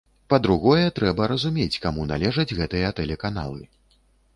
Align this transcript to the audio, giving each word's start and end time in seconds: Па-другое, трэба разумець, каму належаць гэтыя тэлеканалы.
Па-другое, 0.33 0.85
трэба 1.01 1.29
разумець, 1.33 1.77
каму 1.85 2.09
належаць 2.15 2.51
гэтыя 2.61 2.87
тэлеканалы. 3.03 3.61